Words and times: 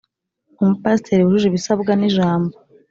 umupasiteri 0.61 1.21
wujuje 1.23 1.47
ibisabwa 1.49 1.91
n 1.95 2.01
ijambo 2.09 2.55